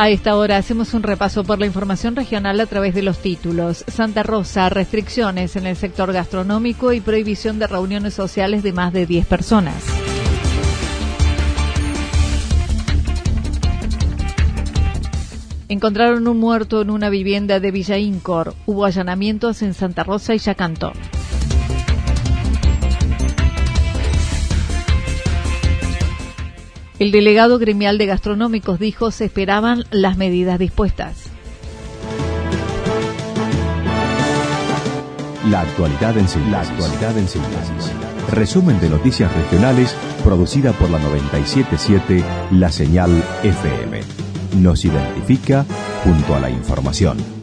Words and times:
A 0.00 0.08
esta 0.08 0.34
hora 0.34 0.56
hacemos 0.56 0.94
un 0.94 1.02
repaso 1.02 1.44
por 1.44 1.58
la 1.58 1.66
información 1.66 2.16
regional 2.16 2.58
a 2.58 2.64
través 2.64 2.94
de 2.94 3.02
los 3.02 3.18
títulos. 3.18 3.84
Santa 3.86 4.22
Rosa, 4.22 4.70
restricciones 4.70 5.56
en 5.56 5.66
el 5.66 5.76
sector 5.76 6.10
gastronómico 6.10 6.94
y 6.94 7.02
prohibición 7.02 7.58
de 7.58 7.66
reuniones 7.66 8.14
sociales 8.14 8.62
de 8.62 8.72
más 8.72 8.94
de 8.94 9.04
10 9.04 9.26
personas. 9.26 9.74
Encontraron 15.68 16.26
un 16.28 16.38
muerto 16.38 16.80
en 16.80 16.88
una 16.88 17.10
vivienda 17.10 17.60
de 17.60 17.70
Villa 17.70 17.98
Incor. 17.98 18.54
Hubo 18.64 18.86
allanamientos 18.86 19.60
en 19.60 19.74
Santa 19.74 20.02
Rosa 20.02 20.34
y 20.34 20.38
Yacanto. 20.38 20.94
El 27.00 27.12
delegado 27.12 27.58
gremial 27.58 27.96
de 27.96 28.04
gastronómicos 28.04 28.78
dijo 28.78 29.10
se 29.10 29.24
esperaban 29.24 29.84
las 29.90 30.18
medidas 30.18 30.58
dispuestas. 30.58 31.30
La 35.48 35.62
actualidad 35.62 36.18
en 36.18 36.28
síntesis. 36.28 37.90
Resumen 38.30 38.78
de 38.80 38.90
noticias 38.90 39.34
regionales 39.34 39.96
producida 40.22 40.72
por 40.74 40.90
la 40.90 40.98
977 40.98 42.22
La 42.50 42.70
Señal 42.70 43.24
FM. 43.44 44.00
Nos 44.58 44.84
identifica 44.84 45.64
junto 46.04 46.34
a 46.34 46.40
la 46.40 46.50
información. 46.50 47.39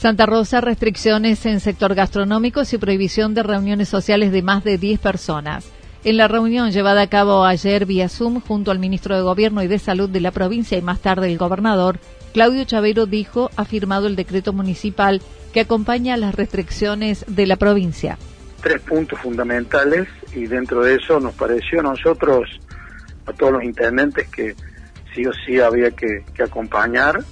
Santa 0.00 0.24
Rosa, 0.24 0.62
restricciones 0.62 1.44
en 1.44 1.60
sector 1.60 1.94
gastronómico 1.94 2.62
y 2.72 2.78
prohibición 2.78 3.34
de 3.34 3.42
reuniones 3.42 3.90
sociales 3.90 4.32
de 4.32 4.40
más 4.40 4.64
de 4.64 4.78
10 4.78 4.98
personas. 4.98 5.70
En 6.04 6.16
la 6.16 6.26
reunión 6.26 6.70
llevada 6.70 7.02
a 7.02 7.06
cabo 7.08 7.44
ayer 7.44 7.84
vía 7.84 8.08
Zoom 8.08 8.40
junto 8.40 8.70
al 8.70 8.78
ministro 8.78 9.14
de 9.14 9.20
Gobierno 9.20 9.62
y 9.62 9.66
de 9.66 9.78
Salud 9.78 10.08
de 10.08 10.20
la 10.20 10.30
provincia 10.30 10.78
y 10.78 10.80
más 10.80 11.00
tarde 11.00 11.30
el 11.30 11.36
gobernador, 11.36 11.98
Claudio 12.32 12.64
Chavero 12.64 13.04
dijo 13.04 13.50
ha 13.56 13.66
firmado 13.66 14.06
el 14.06 14.16
decreto 14.16 14.54
municipal 14.54 15.20
que 15.52 15.60
acompaña 15.60 16.16
las 16.16 16.34
restricciones 16.34 17.26
de 17.28 17.46
la 17.46 17.56
provincia. 17.56 18.16
Tres 18.62 18.80
puntos 18.80 19.18
fundamentales 19.18 20.08
y 20.34 20.46
dentro 20.46 20.82
de 20.82 20.94
eso 20.94 21.20
nos 21.20 21.34
pareció 21.34 21.80
a 21.80 21.82
nosotros, 21.82 22.48
a 23.26 23.34
todos 23.34 23.52
los 23.52 23.64
intendentes, 23.64 24.26
que 24.30 24.56
sí 25.14 25.26
o 25.26 25.32
sí 25.44 25.60
había 25.60 25.90
que 25.90 26.24
acompañar 26.42 27.22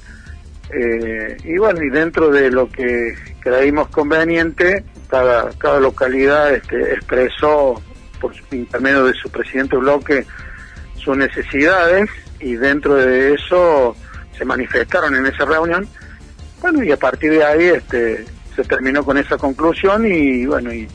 eh, 0.70 1.36
y 1.44 1.56
bueno, 1.56 1.82
y 1.82 1.90
dentro 1.90 2.30
de 2.30 2.50
lo 2.50 2.68
que 2.68 3.14
creímos 3.40 3.88
conveniente, 3.88 4.84
cada, 5.08 5.50
cada 5.58 5.80
localidad 5.80 6.52
este, 6.52 6.94
expresó 6.94 7.80
por 8.20 8.34
intermedio 8.50 9.04
de 9.04 9.14
su 9.14 9.30
presidente 9.30 9.76
bloque 9.76 10.26
sus 10.96 11.16
necesidades 11.16 12.10
y 12.40 12.56
dentro 12.56 12.94
de 12.94 13.34
eso 13.34 13.96
se 14.36 14.44
manifestaron 14.44 15.14
en 15.14 15.26
esa 15.26 15.44
reunión. 15.44 15.88
Bueno, 16.60 16.82
y 16.82 16.92
a 16.92 16.96
partir 16.96 17.30
de 17.30 17.44
ahí 17.44 17.64
este, 17.64 18.26
se 18.54 18.64
terminó 18.64 19.04
con 19.04 19.16
esa 19.16 19.38
conclusión 19.38 20.06
y 20.06 20.44
bueno, 20.44 20.72
y 20.72 20.88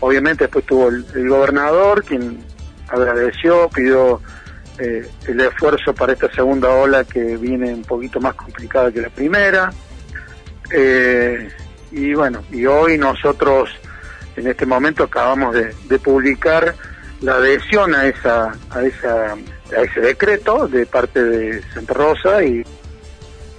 obviamente 0.00 0.44
después 0.44 0.66
tuvo 0.66 0.88
el 0.88 1.28
gobernador 1.28 2.04
quien 2.04 2.44
agradeció, 2.88 3.68
pidió 3.70 4.20
eh, 4.78 5.06
el 5.26 5.40
esfuerzo 5.40 5.94
para 5.94 6.12
esta 6.12 6.30
segunda 6.32 6.68
ola 6.70 7.04
que 7.04 7.36
viene 7.36 7.72
un 7.74 7.82
poquito 7.82 8.20
más 8.20 8.34
complicada 8.34 8.90
que 8.90 9.00
la 9.00 9.10
primera. 9.10 9.72
Eh, 10.72 11.48
y 11.92 12.14
bueno, 12.14 12.42
y 12.50 12.66
hoy 12.66 12.96
nosotros 12.96 13.70
en 14.36 14.46
este 14.46 14.64
momento 14.64 15.04
acabamos 15.04 15.54
de, 15.54 15.98
publicar 15.98 16.74
la 17.20 17.34
adhesión 17.34 17.94
a 17.94 18.06
esa, 18.06 18.52
a 18.70 18.82
esa 18.82 19.36
a 19.76 19.82
ese 19.82 20.00
decreto 20.00 20.66
de 20.68 20.86
parte 20.86 21.22
de 21.22 21.62
Santa 21.74 21.94
Rosa 21.94 22.42
y 22.42 22.64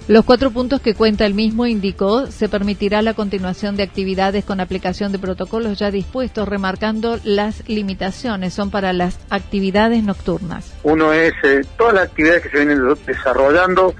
los 0.08 0.24
cuatro 0.24 0.50
puntos 0.50 0.80
que 0.80 0.94
cuenta 0.94 1.26
el 1.26 1.34
mismo 1.34 1.64
indicó 1.64 2.26
se 2.26 2.48
permitirá 2.48 3.02
la 3.02 3.14
continuación 3.14 3.76
de 3.76 3.84
actividades 3.84 4.44
con 4.44 4.58
aplicación 4.58 5.12
de 5.12 5.20
protocolos 5.20 5.78
ya 5.78 5.92
dispuestos, 5.92 6.48
remarcando 6.48 7.20
las 7.22 7.68
limitaciones 7.68 8.52
son 8.52 8.70
para 8.70 8.92
las 8.92 9.18
actividades 9.30 10.02
nocturnas. 10.02 10.74
Uno 10.82 11.12
es 11.12 11.32
eh, 11.44 11.62
todas 11.78 11.94
las 11.94 12.04
actividades 12.08 12.42
que 12.42 12.48
se 12.50 12.56
vienen 12.58 12.82
desarrollando 13.06 13.94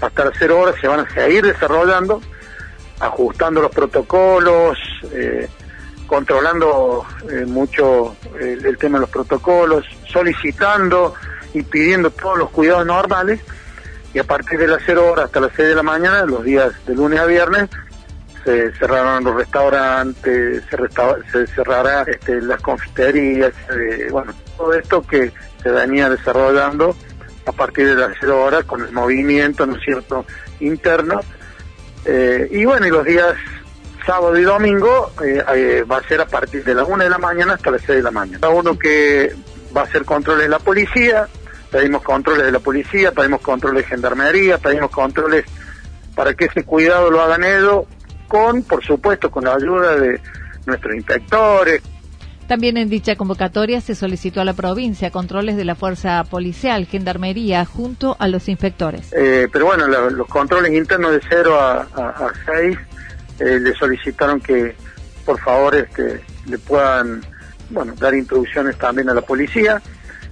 hasta 0.00 0.24
las 0.24 0.34
cero 0.38 0.58
horas 0.60 0.76
se 0.80 0.88
van 0.88 1.00
a 1.00 1.10
seguir 1.10 1.44
desarrollando, 1.44 2.22
ajustando 3.00 3.60
los 3.60 3.70
protocolos, 3.70 4.78
eh, 5.12 5.48
controlando 6.06 7.04
eh, 7.30 7.44
mucho 7.44 8.16
el 8.40 8.78
tema 8.78 8.98
de 8.98 9.02
los 9.02 9.10
protocolos, 9.10 9.84
solicitando 10.10 11.14
y 11.52 11.62
pidiendo 11.62 12.10
todos 12.10 12.38
los 12.38 12.50
cuidados 12.50 12.86
normales 12.86 13.40
y 14.16 14.18
a 14.18 14.24
partir 14.24 14.58
de 14.58 14.66
las 14.66 14.80
0 14.86 15.12
horas 15.12 15.26
hasta 15.26 15.40
las 15.40 15.52
6 15.54 15.68
de 15.68 15.74
la 15.74 15.82
mañana, 15.82 16.24
los 16.24 16.42
días 16.42 16.72
de 16.86 16.94
lunes 16.94 17.20
a 17.20 17.26
viernes, 17.26 17.68
se 18.42 18.72
cerraron 18.72 19.22
los 19.24 19.34
restaurantes, 19.34 20.62
se, 21.30 21.46
cerrará 21.48 22.00
este, 22.04 22.40
las 22.40 22.62
confiterías, 22.62 23.52
eh, 23.70 24.08
bueno, 24.10 24.32
todo 24.56 24.72
esto 24.72 25.02
que 25.02 25.30
se 25.62 25.70
venía 25.70 26.08
desarrollando 26.08 26.96
a 27.44 27.52
partir 27.52 27.88
de 27.88 27.94
las 27.94 28.16
0 28.18 28.42
horas 28.42 28.64
con 28.64 28.80
el 28.80 28.90
movimiento, 28.90 29.66
¿no 29.66 29.76
es 29.76 29.82
cierto?, 29.82 30.24
interno. 30.60 31.20
Eh, 32.06 32.48
y 32.52 32.64
bueno, 32.64 32.86
y 32.86 32.90
los 32.90 33.04
días 33.04 33.34
sábado 34.06 34.38
y 34.38 34.44
domingo 34.44 35.12
eh, 35.22 35.84
va 35.84 35.98
a 35.98 36.08
ser 36.08 36.22
a 36.22 36.26
partir 36.26 36.64
de 36.64 36.74
las 36.74 36.88
1 36.88 37.04
de 37.04 37.10
la 37.10 37.18
mañana 37.18 37.52
hasta 37.52 37.70
las 37.70 37.82
6 37.82 37.98
de 37.98 38.02
la 38.02 38.12
mañana. 38.12 38.38
Cada 38.40 38.54
uno 38.54 38.78
que 38.78 39.34
va 39.76 39.82
a 39.82 39.84
hacer 39.84 40.06
controles 40.06 40.44
de 40.44 40.48
la 40.48 40.58
policía, 40.58 41.28
pedimos 41.70 42.02
controles 42.02 42.46
de 42.46 42.52
la 42.52 42.60
policía, 42.60 43.12
pedimos 43.12 43.40
controles 43.40 43.84
de 43.84 43.88
gendarmería, 43.88 44.58
pedimos 44.58 44.90
controles 44.90 45.44
para 46.14 46.34
que 46.34 46.46
ese 46.46 46.64
cuidado 46.64 47.10
lo 47.10 47.20
hagan 47.20 47.44
ellos, 47.44 47.84
con, 48.28 48.62
por 48.62 48.84
supuesto, 48.84 49.30
con 49.30 49.44
la 49.44 49.54
ayuda 49.54 49.96
de 49.96 50.20
nuestros 50.66 50.94
inspectores. 50.94 51.82
También 52.48 52.76
en 52.76 52.88
dicha 52.88 53.16
convocatoria 53.16 53.80
se 53.80 53.96
solicitó 53.96 54.40
a 54.40 54.44
la 54.44 54.54
provincia 54.54 55.10
controles 55.10 55.56
de 55.56 55.64
la 55.64 55.74
fuerza 55.74 56.22
policial, 56.24 56.86
gendarmería, 56.86 57.64
junto 57.64 58.16
a 58.20 58.28
los 58.28 58.48
inspectores. 58.48 59.12
Eh, 59.12 59.48
pero 59.52 59.66
bueno, 59.66 59.88
los 59.88 60.28
controles 60.28 60.72
internos 60.72 61.12
de 61.12 61.20
0 61.28 61.58
a, 61.58 62.32
6 62.46 62.78
eh, 63.40 63.60
le 63.60 63.74
solicitaron 63.74 64.40
que, 64.40 64.76
por 65.24 65.40
favor, 65.40 65.74
este, 65.74 66.22
le 66.46 66.58
puedan, 66.58 67.20
bueno, 67.70 67.94
dar 67.98 68.14
introducciones 68.14 68.78
también 68.78 69.08
a 69.08 69.14
la 69.14 69.22
policía. 69.22 69.82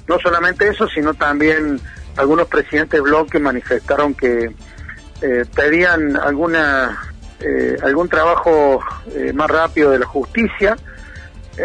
No 0.06 0.18
solamente 0.18 0.68
eso, 0.68 0.86
sino 0.88 1.14
también 1.14 1.80
algunos 2.16 2.46
presidentes 2.48 2.98
de 2.98 3.00
bloque 3.00 3.38
manifestaron 3.38 4.14
que 4.14 4.54
eh, 5.20 5.44
pedían 5.54 6.16
alguna 6.16 7.00
eh, 7.40 7.76
algún 7.82 8.08
trabajo 8.08 8.82
eh, 9.14 9.32
más 9.32 9.50
rápido 9.50 9.90
de 9.90 9.98
la 9.98 10.06
justicia. 10.06 10.76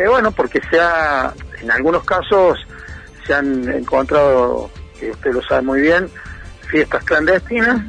bueno, 0.08 0.32
porque 0.32 0.62
se 0.70 0.80
ha, 0.80 1.34
en 1.62 1.72
algunos 1.72 2.04
casos 2.04 2.60
se 3.26 3.34
han 3.34 3.68
encontrado, 3.70 4.70
que 5.00 5.12
usted 5.12 5.34
lo 5.34 5.42
sabe 5.42 5.62
muy 5.62 5.82
bien, 5.82 6.10
fiestas 6.68 7.04
clandestinas, 7.04 7.82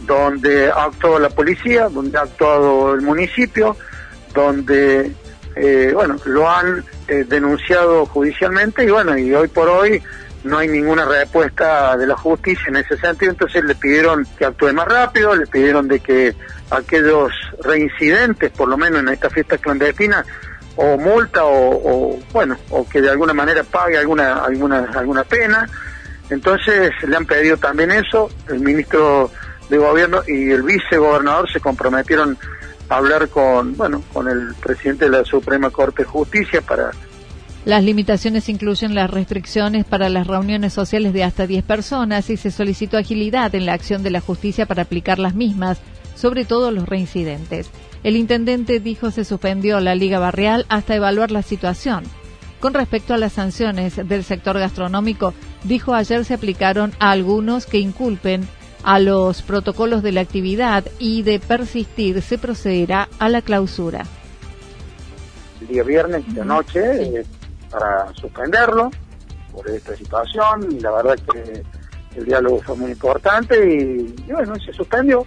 donde 0.00 0.70
ha 0.70 0.84
actuado 0.84 1.18
la 1.18 1.30
policía, 1.30 1.88
donde 1.88 2.18
ha 2.18 2.22
actuado 2.22 2.94
el 2.94 3.02
municipio, 3.02 3.76
donde 4.34 5.12
eh, 5.56 5.90
bueno, 5.94 6.16
lo 6.26 6.48
han 6.48 6.84
eh, 7.08 7.24
denunciado 7.26 8.04
judicialmente 8.06 8.84
y 8.84 8.90
bueno, 8.90 9.16
y 9.16 9.34
hoy 9.34 9.48
por 9.48 9.68
hoy 9.68 10.02
no 10.44 10.58
hay 10.58 10.68
ninguna 10.68 11.06
respuesta 11.06 11.96
de 11.96 12.06
la 12.06 12.14
justicia 12.14 12.66
en 12.68 12.76
ese 12.76 12.96
sentido, 12.98 13.32
entonces 13.32 13.64
le 13.64 13.74
pidieron 13.74 14.26
que 14.38 14.44
actúe 14.44 14.72
más 14.74 14.86
rápido, 14.86 15.34
le 15.34 15.46
pidieron 15.46 15.88
de 15.88 16.00
que 16.00 16.36
aquellos 16.70 17.32
reincidentes, 17.64 18.50
por 18.52 18.68
lo 18.68 18.76
menos 18.76 19.00
en 19.00 19.08
esta 19.08 19.30
fiesta 19.30 19.56
clandestina, 19.56 20.24
o 20.76 20.98
multa 20.98 21.40
o, 21.44 22.18
bueno, 22.32 22.56
o 22.70 22.86
que 22.86 23.00
de 23.00 23.10
alguna 23.10 23.32
manera 23.32 23.64
pague 23.64 23.96
alguna 23.96 24.44
alguna 24.44 24.86
alguna 24.94 25.24
pena. 25.24 25.66
Entonces 26.28 26.92
le 27.06 27.16
han 27.16 27.24
pedido 27.24 27.56
también 27.56 27.90
eso, 27.92 28.28
el 28.48 28.60
ministro 28.60 29.30
de 29.70 29.78
gobierno 29.78 30.22
y 30.26 30.50
el 30.50 30.62
vicegobernador 30.62 31.50
se 31.50 31.60
comprometieron 31.60 32.36
hablar 32.88 33.28
con, 33.28 33.76
bueno, 33.76 34.02
con 34.12 34.28
el 34.28 34.54
presidente 34.54 35.06
de 35.06 35.10
la 35.10 35.24
Suprema 35.24 35.70
Corte 35.70 36.02
de 36.02 36.08
Justicia 36.08 36.60
para 36.60 36.92
las 37.66 37.82
limitaciones 37.82 38.48
incluyen 38.48 38.94
las 38.94 39.10
restricciones 39.10 39.84
para 39.84 40.08
las 40.08 40.28
reuniones 40.28 40.72
sociales 40.72 41.12
de 41.12 41.24
hasta 41.24 41.48
10 41.48 41.64
personas 41.64 42.30
y 42.30 42.36
se 42.36 42.52
solicitó 42.52 42.96
agilidad 42.96 43.52
en 43.56 43.66
la 43.66 43.72
acción 43.72 44.04
de 44.04 44.10
la 44.10 44.20
justicia 44.20 44.66
para 44.66 44.82
aplicar 44.82 45.18
las 45.18 45.34
mismas, 45.34 45.80
sobre 46.14 46.44
todo 46.44 46.70
los 46.70 46.88
reincidentes. 46.88 47.68
El 48.04 48.16
intendente 48.16 48.78
dijo 48.78 49.10
se 49.10 49.24
suspendió 49.24 49.80
la 49.80 49.96
Liga 49.96 50.20
Barrial 50.20 50.64
hasta 50.68 50.94
evaluar 50.94 51.32
la 51.32 51.42
situación. 51.42 52.04
Con 52.60 52.72
respecto 52.72 53.14
a 53.14 53.18
las 53.18 53.32
sanciones 53.32 53.96
del 53.96 54.22
sector 54.22 54.56
gastronómico, 54.60 55.34
dijo 55.64 55.92
ayer 55.92 56.24
se 56.24 56.34
aplicaron 56.34 56.92
a 57.00 57.10
algunos 57.10 57.66
que 57.66 57.78
inculpen 57.78 58.46
a 58.86 59.00
los 59.00 59.42
protocolos 59.42 60.04
de 60.04 60.12
la 60.12 60.20
actividad 60.20 60.84
y 61.00 61.22
de 61.22 61.40
persistir 61.40 62.22
se 62.22 62.38
procederá 62.38 63.08
a 63.18 63.28
la 63.28 63.42
clausura. 63.42 64.06
el 65.60 65.66
día 65.66 65.82
viernes 65.82 66.32
de 66.32 66.44
noche 66.44 67.02
eh, 67.02 67.26
para 67.68 68.14
suspenderlo 68.14 68.92
por 69.52 69.68
esta 69.68 69.96
situación 69.96 70.68
y 70.70 70.78
la 70.78 70.92
verdad 70.92 71.18
que 71.32 71.64
el 72.16 72.24
diálogo 72.26 72.62
fue 72.62 72.76
muy 72.76 72.92
importante 72.92 73.58
y, 73.68 74.32
bueno, 74.32 74.54
se 74.54 74.72
suspendió. 74.72 75.26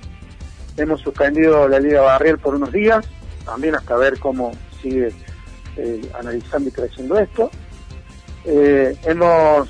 Hemos 0.77 1.01
suspendido 1.01 1.67
la 1.67 1.81
Liga 1.81 1.99
Barriel 1.99 2.39
por 2.39 2.55
unos 2.55 2.71
días, 2.71 3.05
también 3.43 3.75
hasta 3.75 3.97
ver 3.97 4.17
cómo 4.19 4.53
sigue 4.81 5.11
eh, 5.75 6.11
analizando 6.17 6.69
y 6.69 6.71
creciendo 6.71 7.19
esto. 7.19 7.51
Eh, 8.45 8.97
hemos 9.03 9.67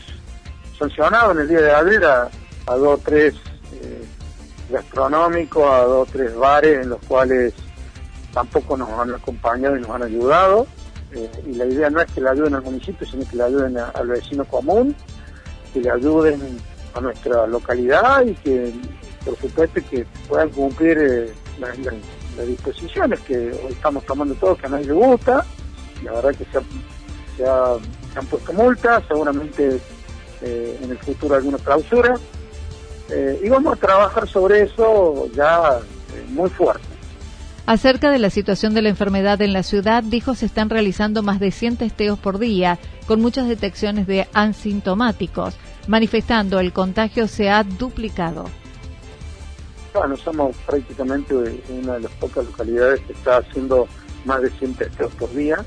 sancionado 0.77 1.31
en 1.31 1.39
el 1.39 1.47
día 1.47 1.61
de 1.61 1.71
abril 1.71 2.03
a, 2.03 2.29
dos 2.67 2.99
o 2.99 3.01
tres 3.03 3.33
eh, 3.73 4.03
gastronómicos, 4.69 5.63
a 5.63 5.83
dos 5.83 6.07
o 6.07 6.11
tres 6.11 6.35
bares 6.35 6.83
en 6.83 6.89
los 6.89 6.99
cuales 7.05 7.53
tampoco 8.33 8.77
nos 8.77 8.89
han 8.89 9.13
acompañado 9.13 9.77
y 9.77 9.81
nos 9.81 9.89
han 9.91 10.03
ayudado. 10.03 10.67
y 11.45 11.53
la 11.55 11.65
idea 11.65 11.89
no 11.89 12.01
es 12.01 12.11
que 12.11 12.21
le 12.21 12.29
ayuden 12.29 12.55
al 12.55 12.61
municipio, 12.61 13.07
sino 13.07 13.27
que 13.27 13.35
le 13.35 13.43
ayuden 13.43 13.77
al 13.77 14.07
vecino 14.07 14.45
común, 14.45 14.95
que 15.73 15.81
le 15.81 15.89
ayuden 15.89 16.59
a 16.93 17.01
nuestra 17.01 17.47
localidad 17.47 18.25
y 18.25 18.35
que, 18.35 18.73
por 19.25 19.37
supuesto, 19.37 19.81
que 19.89 20.05
puedan 20.27 20.49
cumplir 20.49 21.33
las, 21.59 21.77
disposiciones 22.47 23.19
que 23.21 23.51
hoy 23.51 23.73
estamos 23.73 24.05
tomando 24.05 24.33
todos, 24.35 24.57
que 24.59 24.67
a 24.67 24.69
nadie 24.69 24.85
le 24.85 24.93
gusta. 24.93 25.45
La 26.03 26.13
verdad 26.13 26.31
que 26.31 26.45
se, 26.45 27.45
han 28.17 28.25
puesto 28.27 28.53
multas, 28.53 29.03
seguramente 29.07 29.79
eh, 30.41 30.79
en 30.81 30.91
el 30.91 30.97
futuro 30.99 31.35
alguna 31.35 31.57
clausura. 31.57 32.15
Eh, 33.11 33.41
y 33.43 33.49
vamos 33.49 33.73
a 33.73 33.75
trabajar 33.75 34.27
sobre 34.27 34.63
eso 34.63 35.27
ya 35.33 35.79
eh, 35.79 36.25
muy 36.29 36.49
fuerte. 36.49 36.83
Acerca 37.65 38.09
de 38.09 38.19
la 38.19 38.29
situación 38.29 38.73
de 38.73 38.81
la 38.81 38.89
enfermedad 38.89 39.41
en 39.41 39.53
la 39.53 39.63
ciudad, 39.63 40.03
dijo 40.03 40.33
se 40.33 40.47
están 40.47 40.69
realizando 40.69 41.21
más 41.21 41.39
de 41.39 41.51
100 41.51 41.77
testeos 41.77 42.17
por 42.17 42.39
día, 42.39 42.79
con 43.05 43.21
muchas 43.21 43.47
detecciones 43.47 44.07
de 44.07 44.27
asintomáticos, 44.33 45.55
manifestando 45.87 46.59
el 46.59 46.73
contagio 46.73 47.27
se 47.27 47.49
ha 47.49 47.63
duplicado. 47.63 48.45
Bueno, 49.93 50.15
somos 50.17 50.55
prácticamente 50.65 51.61
una 51.69 51.93
de 51.93 52.01
las 52.01 52.11
pocas 52.13 52.45
localidades 52.45 53.01
que 53.01 53.13
está 53.13 53.37
haciendo 53.37 53.87
más 54.25 54.41
de 54.41 54.49
100 54.51 54.73
testeos 54.75 55.13
por 55.15 55.33
día. 55.33 55.63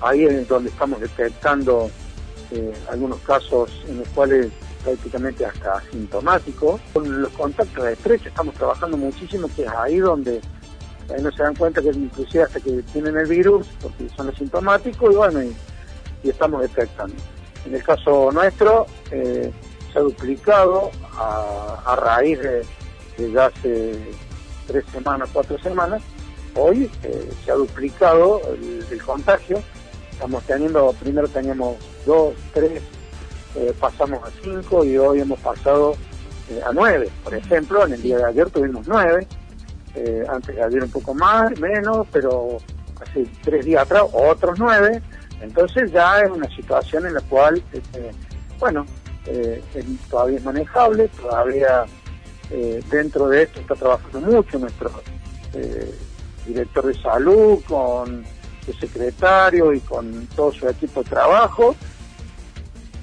Ahí 0.00 0.24
es 0.24 0.48
donde 0.48 0.70
estamos 0.70 1.00
detectando 1.00 1.90
eh, 2.50 2.72
algunos 2.90 3.18
casos 3.20 3.70
en 3.88 3.98
los 3.98 4.08
cuales 4.08 4.48
prácticamente 4.82 5.44
hasta 5.44 5.74
asintomáticos. 5.74 6.80
Con 6.92 7.22
los 7.22 7.32
contactos 7.32 7.86
estrechos 7.86 8.28
estamos 8.28 8.54
trabajando 8.54 8.96
muchísimo, 8.96 9.48
que 9.54 9.62
es 9.62 9.68
ahí 9.68 9.98
donde 9.98 10.40
no 11.22 11.30
se 11.32 11.42
dan 11.42 11.54
cuenta 11.54 11.80
que 11.80 11.88
inclusive 11.88 12.44
hasta 12.44 12.60
que 12.60 12.82
tienen 12.92 13.16
el 13.16 13.26
virus, 13.26 13.66
porque 13.80 14.08
son 14.14 14.28
asintomáticos, 14.28 15.12
y 15.12 15.16
bueno, 15.16 15.42
y, 15.42 15.56
estamos 16.28 16.60
detectando. 16.60 17.14
En 17.64 17.74
el 17.74 17.82
caso 17.82 18.30
nuestro, 18.32 18.86
eh, 19.10 19.50
se 19.92 19.98
ha 19.98 20.02
duplicado 20.02 20.90
a, 21.16 21.96
raíz 21.96 22.38
de, 22.40 23.40
hace 23.40 23.98
tres 24.66 24.84
semanas, 24.92 25.28
cuatro 25.32 25.58
semanas, 25.58 26.02
hoy 26.54 26.90
eh, 27.02 27.30
se 27.44 27.50
ha 27.50 27.54
duplicado 27.54 28.40
el, 28.90 29.02
contagio. 29.02 29.62
Estamos 30.12 30.42
teniendo, 30.44 30.92
primero 31.00 31.28
teníamos 31.28 31.76
dos, 32.04 32.34
tres, 32.52 32.82
eh, 33.56 33.72
pasamos 33.78 34.22
a 34.22 34.30
cinco 34.42 34.84
y 34.84 34.96
hoy 34.98 35.20
hemos 35.20 35.38
pasado 35.40 35.96
a 36.66 36.72
nueve. 36.72 37.10
Por 37.24 37.34
ejemplo, 37.34 37.84
en 37.84 37.92
el 37.92 38.02
día 38.02 38.18
de 38.18 38.24
ayer 38.24 38.50
tuvimos 38.50 38.86
nueve 38.86 39.26
eh, 39.94 40.24
antes 40.28 40.54
de 40.54 40.62
ayer 40.62 40.82
un 40.82 40.90
poco 40.90 41.14
más, 41.14 41.58
menos, 41.58 42.06
pero 42.12 42.58
hace 43.00 43.26
tres 43.42 43.64
días 43.64 43.82
atrás 43.82 44.04
otros 44.12 44.58
nueve, 44.58 45.02
entonces 45.40 45.90
ya 45.90 46.20
es 46.20 46.30
una 46.30 46.48
situación 46.54 47.06
en 47.06 47.14
la 47.14 47.20
cual, 47.22 47.62
este, 47.72 48.10
bueno, 48.58 48.86
eh, 49.26 49.62
todavía 50.10 50.38
es 50.38 50.44
manejable, 50.44 51.08
todavía 51.08 51.84
eh, 52.50 52.82
dentro 52.90 53.28
de 53.28 53.42
esto 53.42 53.60
está 53.60 53.74
trabajando 53.74 54.20
mucho 54.20 54.58
nuestro 54.58 54.90
director 56.46 56.86
de 56.86 56.94
salud 56.94 57.58
con 57.66 58.24
el 58.66 58.78
secretario 58.78 59.72
y 59.72 59.80
con 59.80 60.26
todo 60.36 60.52
su 60.52 60.68
equipo 60.68 61.02
de 61.02 61.10
trabajo. 61.10 61.74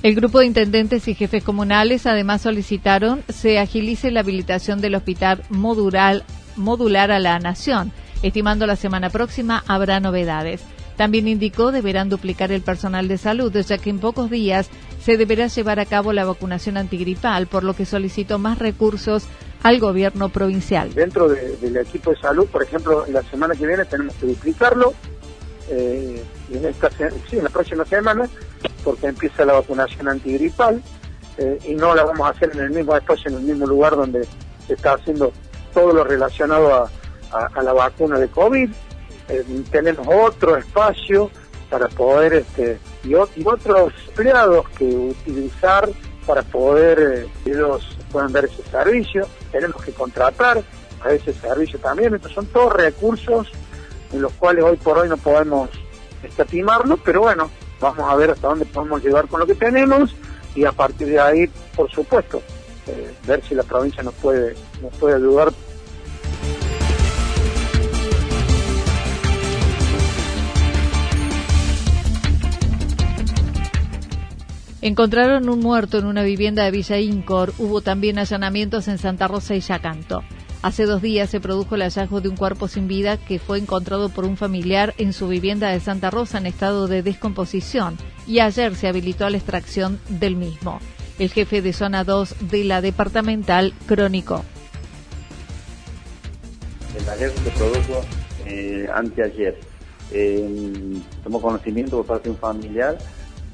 El 0.05 0.13
grupo 0.13 0.37
de 0.37 0.45
intendentes 0.45 1.07
y 1.07 1.15
jefes 1.15 1.43
comunales 1.43 2.05
además 2.05 2.43
solicitaron 2.43 3.23
se 3.27 3.57
agilice 3.57 4.11
la 4.11 4.19
habilitación 4.19 4.79
del 4.79 4.93
hospital 4.93 5.41
modular 5.49 6.21
modular 6.55 7.09
a 7.09 7.17
la 7.17 7.39
nación. 7.39 7.91
Estimando 8.21 8.67
la 8.67 8.75
semana 8.75 9.09
próxima 9.09 9.63
habrá 9.67 9.99
novedades. 9.99 10.61
También 10.95 11.27
indicó 11.27 11.71
deberán 11.71 12.09
duplicar 12.09 12.51
el 12.51 12.61
personal 12.61 13.07
de 13.07 13.17
salud, 13.17 13.51
ya 13.51 13.79
que 13.79 13.89
en 13.89 13.97
pocos 13.97 14.29
días 14.29 14.69
se 15.01 15.17
deberá 15.17 15.47
llevar 15.47 15.79
a 15.79 15.87
cabo 15.87 16.13
la 16.13 16.23
vacunación 16.23 16.77
antigripal, 16.77 17.47
por 17.47 17.63
lo 17.63 17.73
que 17.73 17.87
solicitó 17.87 18.37
más 18.37 18.59
recursos 18.59 19.23
al 19.63 19.79
gobierno 19.79 20.29
provincial. 20.29 20.93
Dentro 20.93 21.29
del 21.29 21.77
equipo 21.77 22.11
de 22.11 22.17
salud, 22.17 22.45
por 22.45 22.61
ejemplo, 22.61 23.07
la 23.07 23.23
semana 23.23 23.55
que 23.55 23.65
viene 23.65 23.85
tenemos 23.85 24.13
que 24.17 24.27
duplicarlo, 24.27 24.93
eh, 25.71 26.23
en 26.51 26.73
sí, 27.27 27.37
en 27.37 27.43
la 27.43 27.49
próxima 27.49 27.83
semana, 27.85 28.29
porque 28.85 29.07
empieza 29.07 29.43
la 29.43 29.53
vacunación 29.53 30.07
antigripal, 30.07 30.81
eh, 31.37 31.59
y 31.65 31.73
no 31.73 31.93
la 31.93 32.03
vamos 32.03 32.25
a 32.25 32.29
hacer 32.29 32.51
en 32.53 32.61
el 32.61 32.69
mismo 32.69 32.95
espacio, 32.95 33.29
en 33.29 33.37
el 33.37 33.43
mismo 33.43 33.65
lugar 33.65 33.95
donde 33.95 34.25
se 34.67 34.75
está 34.75 34.93
haciendo 34.93 35.33
todo 35.73 35.91
lo 35.91 36.03
relacionado 36.05 36.73
a, 36.73 36.89
la 37.61 37.73
vacuna 37.73 38.17
de 38.17 38.29
COVID. 38.29 38.69
Eh, 39.27 39.63
tenemos 39.69 40.07
otro 40.07 40.55
espacio 40.55 41.29
para 41.69 41.89
poder, 41.89 42.33
este, 42.33 42.79
y, 43.03 43.13
otros 43.13 43.91
empleados 44.07 44.69
que 44.69 44.85
utilizar 44.85 45.89
para 46.25 46.43
poder 46.43 46.99
eh, 46.99 47.27
ellos 47.45 47.97
puedan 48.09 48.31
dar 48.31 48.45
ese 48.45 48.63
servicio. 48.71 49.27
Tenemos 49.51 49.83
que 49.83 49.91
contratar 49.91 50.63
a 51.03 51.11
ese 51.11 51.33
servicio 51.33 51.77
también. 51.79 52.15
Estos 52.15 52.31
son 52.31 52.45
todos 52.45 52.71
recursos 52.71 53.51
en 54.13 54.21
los 54.21 54.31
cuales 54.33 54.63
hoy 54.63 54.77
por 54.77 54.97
hoy 54.97 55.09
no 55.09 55.17
podemos 55.17 55.69
escatimarlo, 56.23 56.95
pero 56.97 57.21
bueno, 57.21 57.49
vamos 57.79 58.09
a 58.09 58.15
ver 58.15 58.31
hasta 58.31 58.47
dónde 58.47 58.65
podemos 58.65 59.03
llegar 59.03 59.27
con 59.27 59.39
lo 59.39 59.45
que 59.45 59.55
tenemos 59.55 60.15
y 60.55 60.65
a 60.65 60.71
partir 60.71 61.07
de 61.07 61.19
ahí, 61.19 61.47
por 61.75 61.91
supuesto, 61.91 62.41
eh, 62.87 63.13
ver 63.27 63.43
si 63.43 63.55
la 63.55 63.63
provincia 63.63 64.03
nos 64.03 64.13
puede, 64.15 64.55
nos 64.81 64.93
puede 64.95 65.15
ayudar 65.15 65.51
Encontraron 74.85 75.49
un 75.49 75.61
muerto 75.61 75.97
en 75.97 76.05
una 76.05 76.21
vivienda 76.21 76.63
de 76.63 76.69
Villa 76.69 76.99
Incor. 76.99 77.53
Hubo 77.57 77.81
también 77.81 78.19
allanamientos 78.19 78.87
en 78.87 78.99
Santa 78.99 79.27
Rosa 79.27 79.55
y 79.55 79.59
Yacanto. 79.59 80.21
Hace 80.65 80.87
dos 80.87 81.03
días 81.03 81.29
se 81.29 81.39
produjo 81.39 81.75
el 81.75 81.83
hallazgo 81.83 82.21
de 82.21 82.27
un 82.27 82.35
cuerpo 82.35 82.67
sin 82.67 82.87
vida 82.87 83.17
que 83.17 83.37
fue 83.37 83.59
encontrado 83.59 84.09
por 84.09 84.25
un 84.25 84.35
familiar 84.35 84.95
en 84.97 85.13
su 85.13 85.27
vivienda 85.27 85.69
de 85.69 85.79
Santa 85.79 86.09
Rosa 86.09 86.39
en 86.39 86.47
estado 86.47 86.87
de 86.87 87.03
descomposición 87.03 87.99
y 88.25 88.39
ayer 88.39 88.73
se 88.75 88.87
habilitó 88.87 89.29
la 89.29 89.37
extracción 89.37 89.99
del 90.09 90.35
mismo. 90.35 90.79
El 91.19 91.29
jefe 91.29 91.61
de 91.61 91.71
zona 91.71 92.03
2 92.03 92.49
de 92.49 92.63
la 92.63 92.81
departamental 92.81 93.75
crónico. 93.85 94.43
El 96.97 97.05
hallazgo 97.05 97.37
se 97.43 97.51
produjo 97.51 98.01
eh, 98.47 98.87
anteayer. 98.91 99.59
Eh, 100.11 100.99
tomó 101.23 101.43
conocimiento 101.43 101.97
por 101.97 102.07
parte 102.07 102.23
de 102.23 102.31
un 102.31 102.39
familiar 102.39 102.97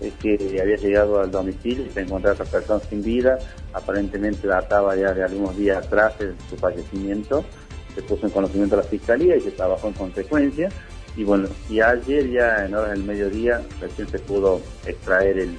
que 0.10 0.60
había 0.60 0.76
llegado 0.78 1.20
al 1.20 1.30
domicilio 1.30 1.86
y 1.86 1.90
se 1.90 2.02
encontraba 2.02 2.40
a 2.40 2.44
esa 2.44 2.52
persona 2.52 2.82
sin 2.90 3.04
vida, 3.04 3.38
aparentemente 3.74 4.48
databa 4.48 4.96
ya 4.96 5.14
de 5.14 5.24
algunos 5.24 5.56
días 5.56 5.86
atrás 5.86 6.18
de 6.18 6.34
su 6.50 6.58
fallecimiento, 6.58 7.46
se 7.94 8.02
puso 8.02 8.26
en 8.26 8.32
conocimiento 8.32 8.76
de 8.76 8.82
la 8.82 8.88
fiscalía 8.88 9.36
y 9.36 9.42
se 9.42 9.52
trabajó 9.52 9.88
en 9.88 9.94
consecuencia. 9.94 10.70
Y 11.16 11.24
bueno, 11.24 11.50
y 11.70 11.82
ayer 11.82 12.30
ya 12.32 12.66
en 12.66 12.74
horas 12.74 12.92
del 12.92 13.04
mediodía 13.04 13.62
recién 13.80 14.08
se 14.08 14.18
pudo 14.20 14.62
extraer 14.86 15.38
el, 15.38 15.58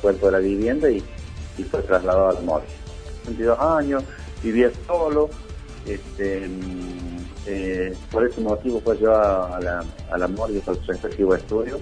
cuerpo 0.00 0.26
de 0.26 0.32
la 0.32 0.38
vivienda 0.38 0.88
y, 0.88 1.02
fue 1.70 1.82
trasladado 1.82 2.30
al 2.30 2.44
morgue. 2.44 2.68
22 3.26 3.58
años, 3.58 4.04
vivía 4.42 4.70
solo, 4.86 5.28
este, 5.86 6.48
eh, 7.46 7.94
por 8.10 8.26
ese 8.26 8.40
motivo 8.40 8.80
fue 8.80 8.96
llevado 8.96 9.54
a 9.54 9.60
la, 9.60 9.84
a 10.10 10.18
la 10.18 10.28
morgue 10.28 10.60
por 10.60 10.76
su 10.76 10.90
respectivo 10.90 11.34
estudio 11.34 11.80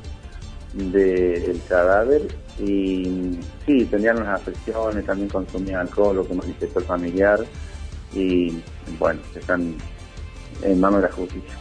del 0.72 1.60
cadáver 1.68 2.28
y 2.58 3.38
sí, 3.66 3.84
tenían 3.86 4.18
unas 4.18 4.40
afecciones, 4.40 5.04
también 5.04 5.28
consumían 5.28 5.80
alcohol, 5.80 6.16
lo 6.16 6.26
que 6.26 6.34
manifestó 6.34 6.78
el 6.78 6.84
familiar 6.84 7.40
y 8.14 8.60
bueno, 8.98 9.20
están 9.34 9.74
en 10.62 10.80
manos 10.80 11.02
de 11.02 11.08
la 11.08 11.14
justicia. 11.14 11.54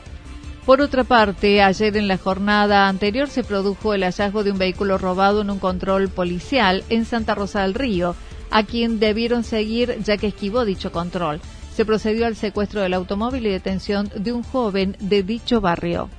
Por 0.66 0.82
otra 0.82 1.04
parte, 1.04 1.64
ayer 1.64 1.98
en 1.98 2.08
la 2.08 2.18
jornada 2.18 2.88
anterior 2.88 3.28
se 3.28 3.44
produjo 3.44 3.94
el 3.94 4.04
hallazgo 4.04 4.44
de 4.44 4.52
un 4.52 4.60
vehículo 4.60 4.98
robado 4.98 5.42
en 5.42 5.50
un 5.50 5.58
control 5.58 6.10
policial 6.10 6.84
en 6.90 7.06
Santa 7.06 7.34
Rosa 7.34 7.64
del 7.64 7.74
Río, 7.74 8.16
a 8.52 8.64
quien 8.64 9.00
debieron 9.00 9.44
seguir 9.44 9.98
ya 10.04 10.18
que 10.18 10.28
esquivó 10.28 10.66
dicho 10.66 10.92
control. 10.92 11.40
Se 11.76 11.86
procedió 11.86 12.28
al 12.28 12.36
secuestro 12.36 12.82
del 12.82 12.94
automóvil 12.94 13.48
y 13.48 13.50
detención 13.50 14.12
de 14.16 14.32
un 14.32 14.44
joven 14.44 14.96
de 15.00 15.24
dicho 15.24 15.62
barrio. 15.62 16.10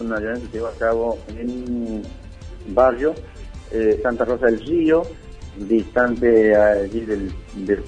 Una 0.00 0.16
allanamiento 0.16 0.50
se 0.50 0.56
llevó 0.58 0.68
a 0.68 0.74
cabo 0.74 1.18
en 1.28 2.02
barrio 2.68 3.14
eh, 3.70 4.00
Santa 4.02 4.24
Rosa 4.24 4.46
del 4.46 4.60
Río, 4.60 5.02
distante 5.56 6.56
allí 6.56 7.00
del, 7.00 7.32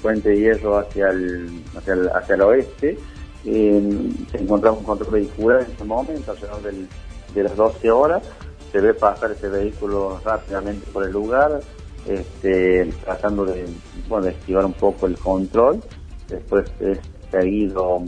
puente 0.00 0.30
de 0.30 0.38
hierro 0.38 0.78
hacia 0.78 1.10
el, 1.10 1.62
hacia 1.76 1.94
el, 1.94 2.08
hacia 2.10 2.34
el 2.34 2.40
oeste. 2.42 2.98
se 3.44 4.38
encontraba 4.38 4.76
un 4.76 4.84
control 4.84 5.10
vehicular 5.10 5.62
en 5.62 5.72
ese 5.72 5.84
momento, 5.84 6.30
alrededor 6.30 6.62
del, 6.62 6.88
de 7.34 7.42
las 7.42 7.56
12 7.56 7.90
horas. 7.90 8.22
Se 8.70 8.80
ve 8.80 8.94
pasar 8.94 9.32
ese 9.32 9.48
vehículo 9.48 10.20
rápidamente 10.24 10.86
por 10.92 11.04
el 11.04 11.12
lugar, 11.12 11.60
este, 12.06 12.90
tratando 13.04 13.44
de, 13.44 13.66
bueno, 14.08 14.26
de 14.26 14.32
esquivar 14.32 14.64
un 14.64 14.72
poco 14.72 15.06
el 15.06 15.16
control. 15.18 15.82
Después 16.28 16.70
es 16.80 16.98
seguido 17.30 18.02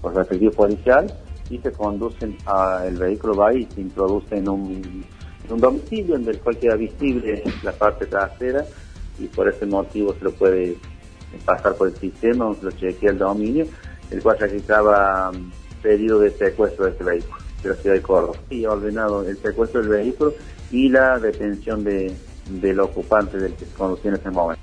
por 0.00 0.12
el 0.12 0.18
respectivo 0.18 0.52
policial 0.52 1.12
y 1.50 1.58
se 1.58 1.72
conducen 1.72 2.36
a, 2.46 2.84
el 2.86 2.96
vehículo 2.96 3.34
va 3.34 3.54
y 3.54 3.64
se 3.66 3.80
introduce 3.80 4.36
en 4.36 4.48
un, 4.48 5.04
un 5.48 5.60
domicilio 5.60 6.16
en 6.16 6.26
el 6.28 6.38
cual 6.40 6.58
queda 6.58 6.76
visible 6.76 7.42
la 7.62 7.72
parte 7.72 8.06
trasera 8.06 8.64
y 9.18 9.26
por 9.26 9.48
ese 9.48 9.66
motivo 9.66 10.14
se 10.14 10.24
lo 10.24 10.32
puede 10.32 10.76
pasar 11.44 11.74
por 11.74 11.88
el 11.88 11.96
sistema, 11.96 12.54
se 12.54 12.64
lo 12.64 12.70
chequea 12.72 13.10
el 13.10 13.18
dominio, 13.18 13.66
el 14.10 14.22
cual 14.22 14.38
registraba 14.38 15.30
um, 15.30 15.50
pedido 15.82 16.18
de 16.18 16.30
secuestro 16.30 16.86
de 16.86 16.92
este 16.92 17.04
vehículo 17.04 17.36
de 17.62 17.68
la 17.70 17.74
ciudad 17.76 17.96
de 17.96 18.02
Córdoba. 18.02 18.38
Y 18.50 18.64
ha 18.64 18.72
ordenado 18.72 19.26
el 19.26 19.36
secuestro 19.38 19.80
del 19.80 19.90
vehículo 19.90 20.34
y 20.70 20.88
la 20.88 21.18
detención 21.18 21.84
de, 21.84 22.14
del 22.48 22.80
ocupante 22.80 23.38
del 23.38 23.54
que 23.54 23.64
se 23.64 23.74
conducía 23.74 24.10
en 24.10 24.16
ese 24.16 24.30
momento. 24.30 24.53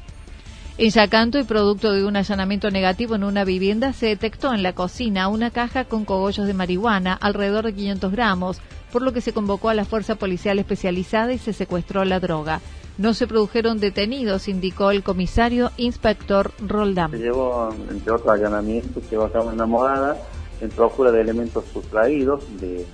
En 0.78 0.90
Yacanto 0.90 1.38
y 1.38 1.44
producto 1.44 1.92
de 1.92 2.06
un 2.06 2.16
allanamiento 2.16 2.72
negativo 2.72 3.16
en 3.16 3.24
una 3.24 3.44
vivienda 3.44 3.94
se 3.94 4.08
detectó 4.08 4.54
en 4.54 4.64
la 4.64 4.74
cocina 4.74 5.28
una 5.28 5.52
caja 5.52 5.86
con 5.86 6.06
cogollos 6.06 6.48
de 6.48 6.54
marihuana, 6.54 7.14
alrededor 7.14 7.66
de 7.66 7.74
500 7.74 8.12
gramos, 8.12 8.62
por 8.92 9.02
lo 9.02 9.12
que 9.12 9.22
se 9.22 9.34
convocó 9.34 9.70
a 9.70 9.74
la 9.74 9.86
fuerza 9.86 10.16
policial 10.16 10.60
especializada 10.60 11.34
y 11.34 11.38
se 11.38 11.54
secuestró 11.54 12.06
la 12.06 12.20
droga. 12.20 12.62
No 12.98 13.14
se 13.14 13.28
produjeron 13.28 13.80
detenidos, 13.80 14.48
indicó 14.48 14.92
el 14.92 15.04
comisario 15.04 15.72
inspector 15.78 16.52
Roldán. 16.60 17.12
Se 17.12 17.18
llevó, 17.18 17.70
entre 17.90 18.14
otros 18.14 18.34
allanamientos, 18.34 19.10
llevó 19.10 19.26
a 19.26 19.32
cabo 19.32 19.50
una 19.50 19.66
morada 19.66 20.18
en 20.62 20.70
procura 20.70 21.12
de 21.12 21.22
elementos 21.22 21.66
sustraídos 21.74 22.44
de 22.60 22.86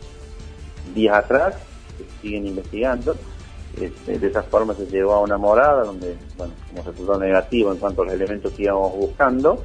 días 0.96 1.16
atrás, 1.16 1.56
que 1.98 2.06
siguen 2.22 2.48
investigando. 2.48 3.16
Este, 3.80 4.18
de 4.18 4.28
esa 4.28 4.44
forma 4.44 4.74
se 4.74 4.86
llevó 4.88 5.14
a 5.14 5.22
una 5.22 5.38
morada 5.38 5.84
donde, 5.84 6.18
bueno, 6.38 6.54
como 6.70 6.84
resultado 6.84 7.20
negativo 7.20 7.72
en 7.72 7.78
cuanto 7.78 8.02
a 8.02 8.06
los 8.06 8.14
elementos 8.14 8.54
que 8.54 8.64
íbamos 8.64 8.96
buscando, 8.96 9.64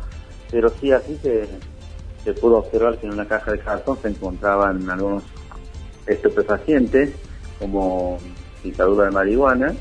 pero 0.51 0.69
sí 0.69 0.93
así 0.93 1.19
se, 1.23 1.49
pudo 2.35 2.59
observar 2.59 2.99
que 2.99 3.07
en 3.07 3.15
una 3.15 3.27
caja 3.27 3.53
de 3.53 3.59
cartón 3.59 3.99
se 4.01 4.09
encontraban 4.09 4.89
algunos 4.89 5.25
estupefacientes 6.07 7.11
como 7.59 8.19
picadura 8.63 9.07
de 9.07 9.11
marihuana 9.11 9.75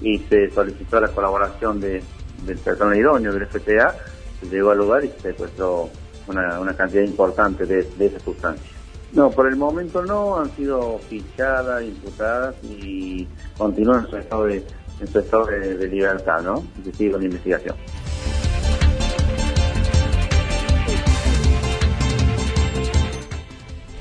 y 0.00 0.18
se 0.18 0.50
solicitó 0.50 1.00
la 1.00 1.08
colaboración 1.08 1.80
de, 1.80 2.02
del 2.46 2.58
personal 2.58 2.96
idóneo 2.96 3.32
del 3.32 3.46
FTA, 3.46 3.94
se 4.40 4.46
llegó 4.46 4.70
al 4.70 4.78
lugar 4.78 5.04
y 5.04 5.08
se 5.08 5.20
secuestró 5.20 5.90
una, 6.26 6.60
una 6.60 6.74
cantidad 6.74 7.02
importante 7.02 7.66
de, 7.66 7.82
de 7.82 8.06
esa 8.06 8.20
sustancia. 8.20 8.72
No, 9.12 9.30
por 9.30 9.46
el 9.46 9.56
momento 9.56 10.02
no, 10.02 10.38
han 10.38 10.50
sido 10.56 10.98
fichadas, 11.10 11.82
imputadas 11.82 12.54
y 12.62 13.28
continúan 13.58 14.08
su 14.08 14.16
estado 14.16 14.44
de, 14.44 14.64
en 15.02 15.08
su 15.08 15.18
estado 15.18 15.46
de, 15.46 15.88
libertad, 15.88 16.42
¿no? 16.42 16.64
Y 16.98 17.10
con 17.10 17.22
investigación. 17.22 17.76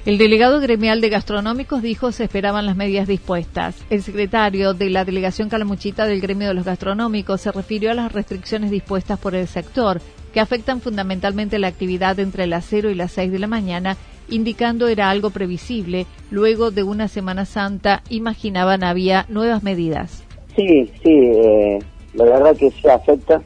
El 0.05 0.17
delegado 0.17 0.59
gremial 0.59 0.99
de 0.99 1.09
gastronómicos 1.09 1.81
dijo 1.81 2.11
se 2.11 2.23
esperaban 2.23 2.65
las 2.65 2.75
medidas 2.75 3.07
dispuestas. 3.07 3.75
El 3.89 4.01
secretario 4.01 4.73
de 4.73 4.89
la 4.89 5.05
delegación 5.05 5.49
calamuchita 5.49 6.05
del 6.05 6.21
gremio 6.21 6.47
de 6.47 6.53
los 6.55 6.65
gastronómicos 6.65 7.41
se 7.41 7.51
refirió 7.51 7.91
a 7.91 7.95
las 7.95 8.11
restricciones 8.11 8.71
dispuestas 8.71 9.19
por 9.19 9.35
el 9.35 9.47
sector, 9.47 10.01
que 10.33 10.39
afectan 10.39 10.81
fundamentalmente 10.81 11.59
la 11.59 11.67
actividad 11.67 12.19
entre 12.19 12.47
las 12.47 12.65
0 12.67 12.89
y 12.89 12.95
las 12.95 13.11
6 13.11 13.31
de 13.31 13.39
la 13.39 13.47
mañana, 13.47 13.97
indicando 14.27 14.87
era 14.87 15.09
algo 15.09 15.29
previsible. 15.29 16.07
Luego 16.31 16.71
de 16.71 16.83
una 16.83 17.07
Semana 17.07 17.45
Santa, 17.45 18.01
imaginaban 18.09 18.83
había 18.83 19.25
nuevas 19.29 19.61
medidas. 19.61 20.23
Sí, 20.55 20.91
sí, 21.01 21.09
eh, 21.09 21.79
la 22.13 22.25
verdad 22.25 22.55
que 22.55 22.71
se 22.71 22.91
afecta, 22.91 23.41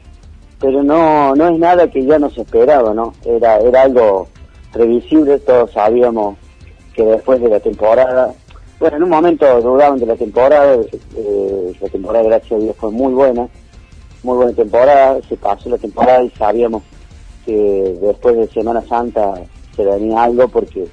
pero 0.60 0.82
no, 0.82 1.34
no 1.34 1.48
es 1.48 1.58
nada 1.58 1.88
que 1.88 2.04
ya 2.04 2.18
no 2.18 2.30
se 2.30 2.42
esperaba, 2.42 2.92
¿no? 2.94 3.12
Era, 3.24 3.58
era 3.58 3.82
algo 3.82 4.28
previsible, 4.72 5.38
todos 5.38 5.72
sabíamos 5.72 6.36
que 6.94 7.04
después 7.04 7.40
de 7.40 7.48
la 7.48 7.60
temporada, 7.60 8.34
bueno, 8.80 8.96
en 8.96 9.02
un 9.04 9.10
momento 9.10 9.60
dudaban 9.60 9.98
de 9.98 10.06
la 10.06 10.16
temporada, 10.16 10.74
eh, 11.16 11.72
la 11.80 11.88
temporada 11.88 12.24
gracias 12.24 12.52
a 12.52 12.62
Dios 12.62 12.76
fue 12.76 12.90
muy 12.90 13.12
buena, 13.12 13.48
muy 14.22 14.36
buena 14.36 14.52
temporada, 14.52 15.18
se 15.28 15.36
pasó 15.36 15.68
la 15.68 15.78
temporada 15.78 16.22
y 16.24 16.30
sabíamos 16.30 16.82
que 17.44 17.96
después 18.00 18.36
de 18.36 18.48
Semana 18.48 18.82
Santa 18.82 19.34
se 19.76 19.84
venía 19.84 20.24
algo 20.24 20.48
porque 20.48 20.86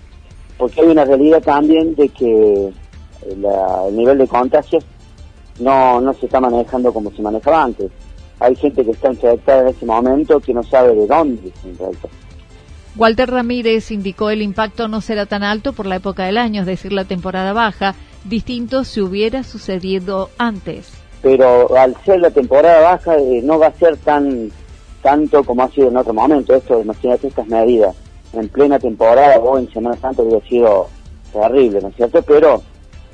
porque 0.58 0.82
hay 0.82 0.88
una 0.88 1.04
realidad 1.04 1.42
también 1.42 1.96
de 1.96 2.08
que 2.10 2.72
el 3.28 3.96
nivel 3.96 4.18
de 4.20 4.28
contagios 4.28 4.86
no, 5.60 6.02
no 6.02 6.14
se 6.14 6.26
está 6.26 6.40
manejando 6.40 6.94
como 6.94 7.12
se 7.12 7.22
manejaba 7.22 7.64
antes. 7.64 7.92
Hay 8.40 8.56
gente 8.56 8.84
que 8.84 8.92
está 8.92 9.10
infectada 9.10 9.62
en 9.62 9.68
ese 9.68 9.86
momento 9.86 10.40
que 10.40 10.54
no 10.54 10.64
sabe 10.64 10.96
de 10.96 11.08
dónde 11.08 11.52
se 11.62 11.74
Walter 12.96 13.32
Ramírez 13.32 13.90
indicó 13.90 14.30
el 14.30 14.42
impacto 14.44 14.88
no 14.88 15.02
será 15.02 15.26
tan 15.26 15.42
alto 15.42 15.74
por 15.74 15.88
la 15.88 15.96
época 15.96 16.26
del 16.26 16.38
año, 16.38 16.62
es 16.62 16.68
decir, 16.68 16.94
la 16.94 17.06
temporada 17.06 17.52
baja, 17.52 17.96
distinto 18.24 18.84
si 18.84 19.02
hubiera 19.02 19.44
sucedido 19.44 20.30
antes. 20.38 20.94
Pero 21.24 21.76
al 21.76 21.96
ser 22.04 22.20
la 22.20 22.30
temporada 22.30 22.82
baja 22.82 23.18
eh, 23.18 23.42
no 23.44 23.58
va 23.58 23.68
a 23.68 23.74
ser 23.74 23.98
tan 23.98 24.52
tanto 25.02 25.44
como 25.44 25.64
ha 25.64 25.70
sido 25.70 25.90
en 25.90 25.98
otro 25.98 26.14
momento. 26.14 26.54
Esto, 26.54 26.82
imagínate 26.82 27.28
estas 27.28 27.48
medidas 27.48 27.96
en 28.34 28.50
plena 28.50 28.80
temporada 28.80 29.38
o 29.40 29.58
en 29.58 29.72
Semana 29.72 29.98
Santa 29.98 30.22
hubiera 30.22 30.46
sido 30.48 30.88
terrible, 31.32 31.82
¿no 31.82 31.90
es 31.90 31.96
cierto? 31.96 32.22
Pero 32.22 32.62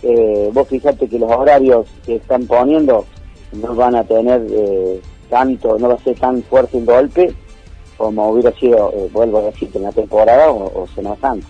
eh, 0.03 0.49
vos 0.53 0.67
fíjate 0.67 1.07
que 1.07 1.19
los 1.19 1.31
horarios 1.31 1.87
que 2.05 2.15
están 2.15 2.45
poniendo 2.45 3.05
no 3.53 3.75
van 3.75 3.95
a 3.95 4.03
tener 4.03 4.45
eh, 4.49 5.01
tanto, 5.29 5.77
no 5.77 5.89
va 5.89 5.95
a 5.95 6.03
ser 6.03 6.17
tan 6.17 6.41
fuerte 6.43 6.77
el 6.77 6.85
golpe 6.85 7.33
como 7.97 8.29
hubiera 8.29 8.51
sido, 8.53 8.91
eh, 8.95 9.09
vuelvo 9.11 9.39
a 9.39 9.41
decir, 9.43 9.69
en 9.73 9.83
la 9.83 9.91
temporada 9.91 10.49
o, 10.49 10.83
o 10.83 10.87
Semana 10.87 11.17
Santa. 11.19 11.45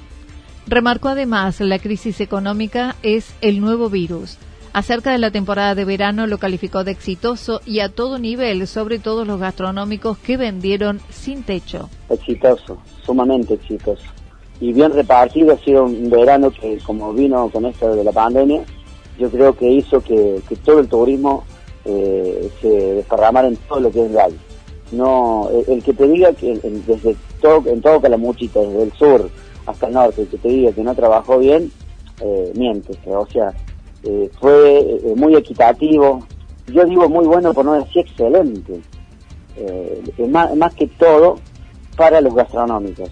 Remarcó 0.66 1.10
además, 1.10 1.62
la 1.62 1.80
crisis 1.80 2.20
económica 2.22 2.96
es 3.04 3.34
el 3.42 3.62
nuevo 3.62 3.90
virus. 3.90 4.38
Acerca 4.74 5.12
de 5.12 5.18
la 5.18 5.32
temporada 5.32 5.74
de 5.74 5.86
verano 5.86 6.28
lo 6.28 6.38
calificó 6.38 6.84
de 6.84 6.92
exitoso 6.92 7.62
y 7.66 7.80
a 7.80 7.90
todo 7.90 8.20
nivel, 8.20 8.68
sobre 8.68 9.00
todo 9.00 9.26
los 9.26 9.40
gastronómicos 9.40 10.18
que 10.20 10.38
vendieron 10.38 11.02
sin 11.10 11.44
techo. 11.44 11.90
Exitoso, 12.10 12.78
sumamente 13.04 13.56
exitoso. 13.56 14.04
Y 14.62 14.74
bien 14.74 14.94
repartido, 14.94 15.54
ha 15.54 15.58
sido 15.58 15.86
un 15.86 16.10
verano 16.10 16.52
que 16.52 16.78
como 16.80 17.14
vino 17.14 17.50
con 17.50 17.66
esto 17.66 17.96
de 17.96 18.04
la 18.04 18.12
pandemia, 18.12 18.62
yo 19.18 19.30
creo 19.30 19.56
que 19.56 19.70
hizo 19.70 20.02
que, 20.02 20.42
todo 20.64 20.80
el 20.80 20.88
turismo 20.88 21.44
eh, 21.86 22.50
se 22.62 22.68
desparramara 22.68 23.48
en 23.48 23.56
todo 23.56 23.80
lo 23.80 23.92
que 23.92 24.06
es 24.06 24.12
el 24.12 24.18
no 24.92 25.50
el, 25.68 25.84
que 25.84 25.94
te 25.94 26.08
diga 26.08 26.34
que 26.34 26.58
desde 26.88 27.16
todo 27.40 27.64
en 27.68 27.80
todo 27.80 28.02
Calamuchita 28.02 28.60
desde 28.60 28.84
el 28.84 28.92
sur 28.94 29.30
hasta 29.68 29.88
el 29.88 29.94
norte 29.94 30.24
el 30.24 30.28
que 30.30 30.38
te 30.40 30.48
diga 30.48 30.72
que 30.72 30.84
no 30.84 30.96
trabajó 30.96 31.38
bien 31.38 31.72
eh, 32.22 32.52
miente. 32.56 32.98
O 33.06 33.28
sea 33.28 33.54
eh, 34.04 34.30
fue 34.40 34.80
eh, 34.80 35.14
muy 35.16 35.36
equitativo. 35.36 36.26
Yo 36.68 36.86
digo 36.86 37.08
muy 37.08 37.26
bueno 37.26 37.54
por 37.54 37.66
no 37.66 37.74
decir 37.74 38.06
excelente. 38.06 38.82
Más, 40.30 40.56
más 40.56 40.74
que 40.74 40.88
todo 40.88 41.36
para 41.98 42.22
los 42.22 42.34
gastronómicos 42.34 43.10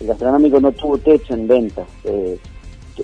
el 0.00 0.06
gastronómico 0.06 0.60
no 0.60 0.72
tuvo 0.72 0.98
techo 0.98 1.34
en 1.34 1.48
ventas 1.48 1.86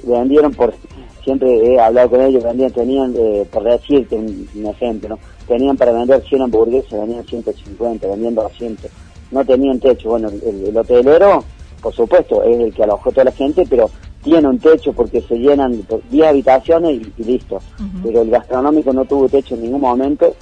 vendieron 0.03 0.53
por 0.53 0.75
siempre 1.23 1.49
he 1.49 1.81
hablado 1.81 2.11
con 2.11 2.21
ellos 2.21 2.43
vendían 2.43 2.73
tenían 2.73 3.15
por 3.51 3.63
decirte 3.63 4.17
un, 4.17 4.49
un 4.55 4.67
ejemplo 4.67 5.11
¿no? 5.11 5.19
tenían 5.47 5.77
para 5.77 5.93
vender 5.93 6.23
100 6.23 6.43
hamburguesas, 6.43 6.93
vendían 6.93 7.25
150, 7.25 8.07
vendían 8.07 8.35
200, 8.35 8.91
no 9.31 9.45
tenían 9.45 9.81
techo. 9.81 10.11
Bueno, 10.11 10.29
el, 10.29 10.77
hotelero, 10.77 11.45
por 11.81 11.95
supuesto, 11.95 12.43
es 12.43 12.59
el 12.59 12.75
que 12.75 12.85
alojó 12.85 13.11
a 13.11 13.13
toda 13.13 13.25
la 13.25 13.33
gente, 13.33 13.65
pero 13.69 13.91
tiene 14.23 14.49
un 14.49 14.59
techo 14.59 14.93
porque 14.93 15.21
se 15.21 15.37
llenan 15.37 15.87
10 16.11 16.27
habitaciones 16.27 17.01
y, 17.19 17.25
listo. 17.25 17.61
Pero 18.03 18.23
el 18.23 18.31
gastronómico 18.31 18.93
no 18.93 19.05
tuvo 19.05 19.29
techo 19.29 19.55
en 19.55 19.63
ningún 19.63 19.83
momento. 19.83 20.35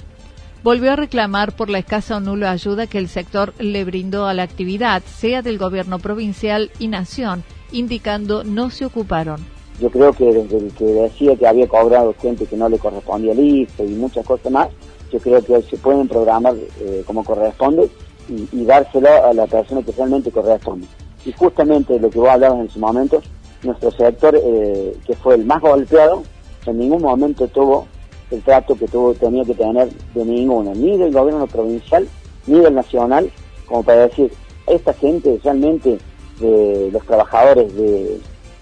Volvió 0.63 0.93
a 0.93 0.95
reclamar 0.95 1.55
por 1.55 1.69
la 1.69 1.79
escasa 1.79 2.17
o 2.17 2.19
nula 2.19 2.51
ayuda 2.51 2.87
que 2.87 2.97
el 2.97 3.09
sector 3.09 3.53
le 3.59 3.83
brindó 3.83 4.25
a 4.25 4.33
la 4.33 4.43
actividad, 4.43 5.03
sea 5.03 5.41
del 5.41 5.57
gobierno 5.57 5.99
provincial 5.99 6.71
y 6.79 6.87
nación, 6.87 7.43
indicando 7.71 8.43
no 8.43 8.69
se 8.69 8.85
ocuparon 8.85 9.53
yo 9.79 9.89
creo 9.89 10.13
que 10.13 10.25
desde 10.25 10.67
que 10.69 10.85
decía 10.85 11.35
que 11.35 11.47
había 11.47 11.67
cobrado 11.67 12.13
gente 12.21 12.45
que 12.45 12.55
no 12.55 12.69
le 12.69 12.77
correspondía 12.77 13.33
el 13.33 13.39
IFE 13.39 13.85
y 13.85 13.95
muchas 13.95 14.25
cosas 14.25 14.51
más, 14.51 14.69
yo 15.11 15.19
creo 15.19 15.43
que 15.43 15.61
se 15.63 15.77
pueden 15.77 16.07
programar 16.07 16.55
eh, 16.79 17.03
como 17.05 17.23
corresponde 17.23 17.89
y, 18.29 18.63
dárselo 18.63 19.09
a 19.25 19.33
la 19.33 19.45
persona 19.47 19.81
que 19.81 19.91
realmente 19.91 20.31
corresponde. 20.31 20.87
Y 21.25 21.33
justamente 21.33 21.99
lo 21.99 22.09
que 22.09 22.19
vos 22.19 22.29
hablabas 22.29 22.59
en 22.61 22.69
su 22.69 22.79
momento, 22.79 23.21
nuestro 23.63 23.91
sector, 23.91 24.39
eh, 24.41 24.95
que 25.05 25.15
fue 25.15 25.35
el 25.35 25.45
más 25.45 25.61
golpeado, 25.61 26.23
en 26.65 26.77
ningún 26.77 27.01
momento 27.01 27.47
tuvo 27.49 27.87
el 28.31 28.41
trato 28.41 28.75
que 28.75 28.87
tuvo 28.87 29.13
tenía 29.13 29.43
que 29.43 29.53
tener 29.53 29.89
de 30.13 30.25
ninguno, 30.25 30.73
ni 30.73 30.97
del 30.97 31.11
gobierno 31.11 31.47
provincial, 31.47 32.07
ni 32.47 32.59
del 32.59 32.73
nacional, 32.73 33.31
como 33.65 33.83
para 33.83 34.07
decir, 34.07 34.31
esta 34.67 34.93
gente 34.93 35.39
realmente, 35.43 35.97
de 36.39 36.89
los 36.91 37.05
trabajadores 37.05 37.75
de, 37.75 38.19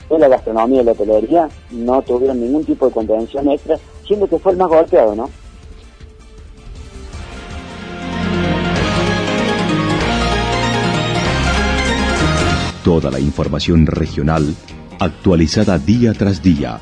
de 0.09 0.19
la 0.19 0.27
gastronomía 0.27 0.81
y 0.81 0.85
la 0.85 0.91
hotelería, 0.91 1.49
no 1.71 2.01
tuvieron 2.01 2.39
ningún 2.39 2.65
tipo 2.65 2.87
de 2.87 2.91
contención 2.91 3.49
extra, 3.49 3.77
siendo 4.05 4.27
que 4.27 4.39
fue 4.39 4.51
el 4.51 4.57
más 4.57 4.67
golpeado, 4.67 5.15
¿no? 5.15 5.29
Toda 12.83 13.11
la 13.11 13.19
información 13.19 13.85
regional 13.85 14.55
actualizada 14.99 15.77
día 15.77 16.13
tras 16.13 16.41
día. 16.41 16.81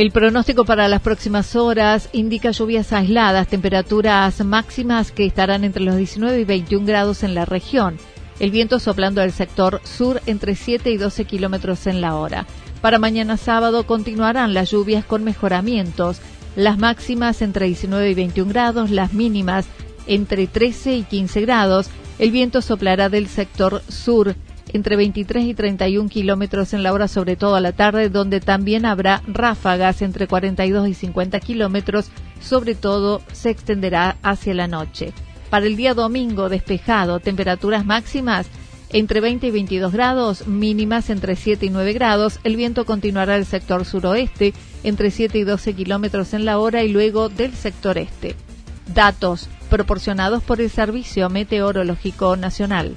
El 0.00 0.12
pronóstico 0.12 0.64
para 0.64 0.88
las 0.88 1.02
próximas 1.02 1.54
horas 1.56 2.08
indica 2.14 2.52
lluvias 2.52 2.90
aisladas, 2.94 3.48
temperaturas 3.48 4.42
máximas 4.42 5.12
que 5.12 5.26
estarán 5.26 5.62
entre 5.62 5.82
los 5.82 5.94
19 5.94 6.40
y 6.40 6.44
21 6.46 6.86
grados 6.86 7.22
en 7.22 7.34
la 7.34 7.44
región. 7.44 7.98
El 8.38 8.50
viento 8.50 8.78
soplando 8.78 9.20
del 9.20 9.32
sector 9.32 9.82
sur 9.84 10.22
entre 10.24 10.54
7 10.54 10.90
y 10.90 10.96
12 10.96 11.26
kilómetros 11.26 11.86
en 11.86 12.00
la 12.00 12.16
hora. 12.16 12.46
Para 12.80 12.98
mañana 12.98 13.36
sábado 13.36 13.84
continuarán 13.84 14.54
las 14.54 14.70
lluvias 14.70 15.04
con 15.04 15.22
mejoramientos. 15.22 16.22
Las 16.56 16.78
máximas 16.78 17.42
entre 17.42 17.66
19 17.66 18.08
y 18.08 18.14
21 18.14 18.50
grados, 18.50 18.88
las 18.88 19.12
mínimas 19.12 19.66
entre 20.06 20.46
13 20.46 20.96
y 20.96 21.02
15 21.02 21.42
grados. 21.42 21.90
El 22.18 22.30
viento 22.30 22.62
soplará 22.62 23.10
del 23.10 23.28
sector 23.28 23.82
sur 23.86 24.34
entre 24.72 24.96
23 24.96 25.44
y 25.44 25.54
31 25.54 26.08
kilómetros 26.08 26.74
en 26.74 26.82
la 26.82 26.92
hora, 26.92 27.08
sobre 27.08 27.36
todo 27.36 27.54
a 27.54 27.60
la 27.60 27.72
tarde, 27.72 28.08
donde 28.08 28.40
también 28.40 28.86
habrá 28.86 29.22
ráfagas 29.26 30.02
entre 30.02 30.26
42 30.26 30.88
y 30.88 30.94
50 30.94 31.40
kilómetros, 31.40 32.10
sobre 32.40 32.74
todo 32.74 33.22
se 33.32 33.50
extenderá 33.50 34.16
hacia 34.22 34.54
la 34.54 34.66
noche. 34.66 35.12
Para 35.50 35.66
el 35.66 35.76
día 35.76 35.94
domingo, 35.94 36.48
despejado, 36.48 37.20
temperaturas 37.20 37.84
máximas 37.84 38.46
entre 38.92 39.20
20 39.20 39.46
y 39.46 39.50
22 39.50 39.92
grados, 39.92 40.46
mínimas 40.46 41.10
entre 41.10 41.36
7 41.36 41.66
y 41.66 41.70
9 41.70 41.92
grados. 41.92 42.40
El 42.44 42.56
viento 42.56 42.84
continuará 42.84 43.34
del 43.34 43.46
sector 43.46 43.84
suroeste 43.84 44.52
entre 44.82 45.10
7 45.10 45.38
y 45.38 45.44
12 45.44 45.74
kilómetros 45.74 46.34
en 46.34 46.44
la 46.44 46.58
hora 46.58 46.82
y 46.82 46.88
luego 46.88 47.28
del 47.28 47.54
sector 47.54 47.98
este. 47.98 48.34
Datos 48.94 49.48
proporcionados 49.68 50.42
por 50.42 50.60
el 50.60 50.70
Servicio 50.70 51.30
Meteorológico 51.30 52.36
Nacional. 52.36 52.96